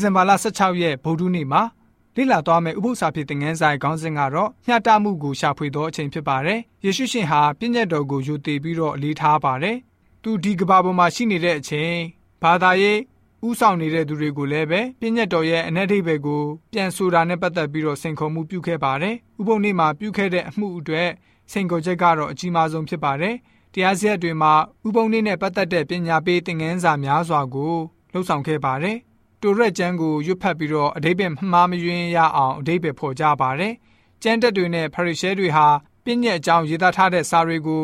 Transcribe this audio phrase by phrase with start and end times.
[0.00, 1.62] ဇင်ဘာလ16ရက်ဗုဒ္ဓနေ့မှာ
[2.16, 9.76] လေ့လာသွားမယ့်ဥပုသ္စာဖြစ်တဲ့ငန်းဆိုင်ခေါင်းစဉ်ကတော့မျှတမှုကိုရှာဖွေသောအချိန်ဖြစ်ပါတယ်။ယေရှုရှင်ဟာပြည့်ညတ်တော်ကိုယူတည်ပြီးတော့အလေးထားပါတယ်။
[10.22, 11.94] သူဒီကဘာပေါ်မှာရှိနေတဲ့အချိန်
[12.42, 12.98] ဘာသာရေး
[13.46, 21.08] ဥဆောင်နေတဲ့သူတွေကိုလည်းပဲပြည့်ညတ်တော်ရဲ့အ내ဒိဗေကိုပြန်ဆိုတာနဲ့ပတ်သက်ပြီးတော့စင်ခေါ်မှုပြုခဲ့ပါတယ်။ဥပုံနေ့မှာပြုခဲ့တဲ့အမှုအတွက်
[21.52, 23.34] စင်ခေါ်ချက်ကတော့အကြီးမားဆုံးဖြစ်ပါတယ်။
[23.74, 24.52] တရားစရက်တွေမှာ
[24.86, 27.74] ဥပုံနေ့နဲ့ပတ်သက်တဲ့ပညာပေးသင်ခန်းစာများစွာကို
[28.12, 28.98] လှုပ်ဆောင်ခဲ့ပါတယ်။
[29.42, 33.74] တိုရက်ကျမ်းကိုရွတ်ဖတ်ပြီးတော့အတိပ္ပယ်မှားမယွင်းရအောင်အတိပ္ပယ်ဖော်ကြပါတယ်။
[34.22, 35.66] ကျမ်းတက်တွေနဲ့ဖရိရှဲတွေဟာ
[36.04, 37.82] ပြည့်ညက်အကြောင်းရေးသားထားတဲ့စာတွေကို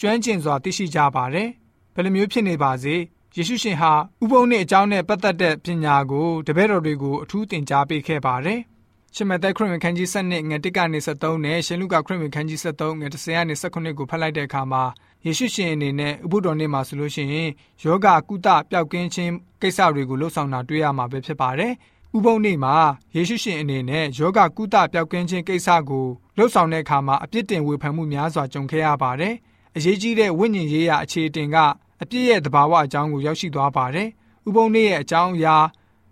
[0.00, 1.48] ကျွမ်းကျင်စွာသိရှိကြပါတယ်။
[1.94, 2.94] ဘယ်လိုမျိုးဖြစ်နေပါစေ
[3.36, 8.60] ယေရှုရှင်ဟာဥပုံနဲ့အကြောင်းနဲ့ပတ်သက်တဲ့ပညာကိုတပည့်တော်တွေကိုအထူးသင်ကြားပေးခဲ့ပါတယ်။
[9.14, 14.82] ရှမသက်ခရစ်ဝင်ခန်းကြီး7ငွေ1ကနေ73နဲ့ရှင်လုကာခရစ်ဝင်ခန်းကြီး73ငွေ10ကနေ19ကိုဖတ်လိုက်တဲ့အခါမှာ
[15.26, 17.48] ယေရှုရှင်အနေနဲ့ဥပုဒ်တော်နေ့မှာဆိုလို့ရှိရင်
[17.82, 21.72] ယောဂကုသပျောက်ကင်းခြင်းကိစ္စတွေကိုလှုပ်ဆောင်တာတွေ့ရမှာပဲဖြစ်ပါတယ်။
[22.16, 22.74] ဥပုံနေ့မှာ
[23.16, 29.34] ယေရှုရှင်အနေနဲ့ယောဂကုသပျောက်ကင်းခြင်းကိစ္စကိုလှုပ်ဆောင်တဲ့အခါမှာအပြစ်တင်ဝေဖန်မှုများစွာကြုံခဲ့ရပါတယ်။
[29.76, 31.56] အရေးကြီးတဲ့ဝိညာဉ်ရေးရာအခြေအတင်က
[32.02, 34.08] အပြစ်ရဲ့သဘာဝအကြောင်းကိုရောက်ရှိသွားပါတယ်။
[34.48, 35.56] ဥပုံနေ့ရဲ့အကြောင်းအရာ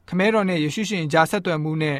[0.08, 1.98] ခမဲတော်နဲ့ယေရှုရှင်ကြားဆက်သွယ်မှုနဲ့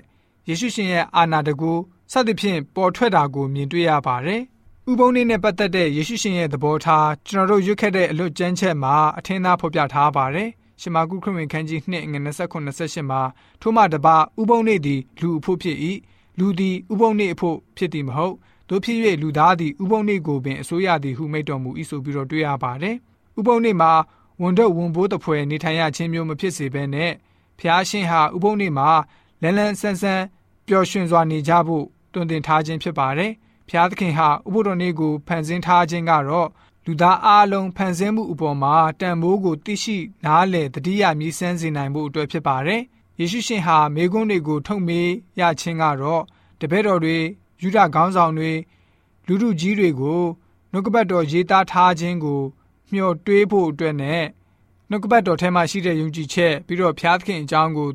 [0.49, 1.73] ယေရှုရှင်ရဲ့အာနာတကူ
[2.13, 4.43] စသဖြင့်ပေါ်ထွက်တာကိုမြင်တွေ့ရပါတယ်။
[4.91, 10.49] ဥပုံနေ့နဲ့ပတ်သက်တဲ့ယေရှုရှင်ရဲ့သဘောထားကျွန်တော်တို့ရွတ်ခဲ့တဲ့အလွတ်ကျမ်းချက်မှာအထင်သာဖော်ပြထားပါတယ်။
[10.81, 13.21] ရှမာကုခရစ်ဝင်ခန်းကြီး2ငွေ29 28မှာ
[13.61, 15.77] ထို့မှတပါဥပုံနေ့သည်လူအဖို့ဖြစ်၏
[16.39, 18.35] လူသည်ဥပုံနေ့အဖို့ဖြစ်သည်မဟုတ်
[18.69, 22.97] တို့ဖြစ်၍လူသားသည်ဥပုံနေ့ကိုပင်အစိုးရသည်ဟုမိတ်တော်မူ၏ဆိုပြီးတော့တွေ့ရပါတယ်။
[23.39, 23.93] ဥပုံနေ့မှာ
[24.43, 27.13] ဝန်တော့ဝန်ဘိုးတပွဲနေထိုင်ရခြင်းမျိုးမဖြစ်စေဘဲနဲ့
[27.59, 28.91] ဖျားရှင်ဟာဥပုံနေ့မှာ
[29.43, 30.25] လန်းလန်းဆန်းဆန်း
[30.67, 33.33] ပျော်ရွှင်စွာနေကြဖို့တွင်တင်ထားခြင်းဖြစ်ပါတယ်။
[33.69, 36.49] ဖျားသခင်ဟာဥပုဒ်တော်နေ့ကိုဖန်ဆင်းထားခြင်းကတော့
[36.85, 42.83] လူသားအလုံးဖန်ဆင်းမှုအပေါ်မှာတန်ဖိုးကိုသိရှိနားလည်တတိယမြည်ဆန်းစေနိုင်မှုအတွက်ဖြစ်ပါတယ်။
[43.19, 45.11] ယေရှုရှင်ဟာမေခွန်းတွေကိုထုတ်မေး
[45.41, 46.23] ရခြင်းကတော့
[46.61, 47.17] တပည့်တော်တွေ
[47.63, 48.53] ယူဒခေါင်းဆောင်တွေ
[49.27, 50.23] လူလူကြီးတွေကို
[50.73, 52.43] နှုတ်ကပတ်တော်ရေးသားထားခြင်းကို
[52.93, 54.25] မျှော်တွေးဖို့အတွက်နဲ့
[54.91, 57.91] နှုတ်ကပတ်တော်ထဲမှာရှိတဲ့ယုံကြည်ချက်ပြီးတော့ဖျားသခင်အကြောင်းကို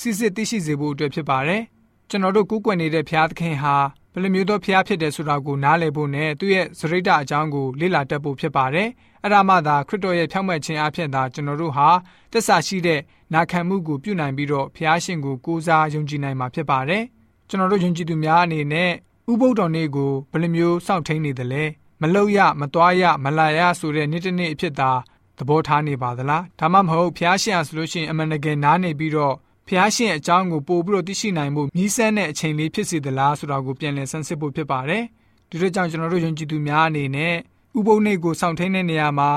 [0.00, 1.62] စစ်စစ်သိရှိစေဖို့အတွက်ဖြစ်ပါတယ်။
[2.08, 3.76] ကျွန်တော်တို့ကိုးကွယ်နေတဲ့ဖျားသခင်ဟာ
[4.16, 8.88] ဘယ်လိုမျိုးသောဖျားဖြစ်တယ်ဆိုတာကိုနားလည်ဖို့နဲ့သူ့ရဲ့စရိတ္တအကြောင်းကိုလေ့လာတတ်ဖို့ဖြစ်ပါတယ်။
[9.22, 11.88] အဲ့ဒါမှသာခရစ်တော်ရဲ့ဖြောင့်မတ်ခြင်းအဖြစ်သာကျွန်တော်တို့ဟာ
[12.32, 13.00] သက်စာရှိတဲ့
[13.34, 17.02] နာခံမှုကိုပြုနိုင်ပြီးတော့ဖျားရှင်ကိုကိုးစားယုံကြည်နိုင်မှာဖြစ်ပါတယ်။
[17.48, 18.90] ကျွန်တော်တို့ယုံကြည်သူများအနေနဲ့
[19.30, 21.64] ဥပုဒ်တော်နေ့ကိုဘယ်လိုမျိုးစောင့်ထိန်နေသလဲ။
[22.02, 24.90] မလှုပ်ရမသွားရမလာရဆိုတဲ့နေ့တစ်နေ့အဖြစ်သာ
[25.38, 29.34] သဘောထားနေပါသလားဒါမှမဟုတ်ဖျားရှင်ဆိုလို့ရှိရင်အမှန်တကယ်နားနေပြီးတော့
[29.68, 35.04] ဖျားရှင်အကြောင်းကိုပို့ပြီးတော့သိရှိနိုင်မှုမြည်ဆန်းတဲ့အချိန်လေးဖြစ်စေသလားဆိုတာကိုပြန်လည်ဆန်းစစ်ဖို့ဖြစ်ပါတယ်
[35.50, 37.34] ဒီလိုကြောင့်ကျွန်တော်တို့ယုံကြည်သူများအနေနဲ့
[37.78, 39.30] ဥပုံနေ့ကိုစောင့်ထိန်တဲ့နေရာမှာ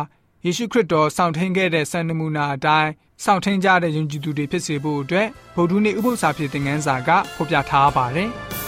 [0.46, 2.90] ယေရှုခရစ်တော်စောင့်ထိန်ခဲ့တဲ့စံနမူနာအတိုင်း
[3.24, 8.32] စောင့်ထိန်ကြတဲ့ယုံကြည်သူတွေဖြစ်စေဖို့အတွက်ဗုဒ္ဓနေ့ဥပုသ္စာဖြစ်တဲ့ငန်းစာကဖော်ပြထားပါတယ်။